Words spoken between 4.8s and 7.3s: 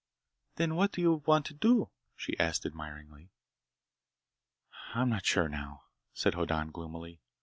"I'm not sure now," said Hoddan gloomily.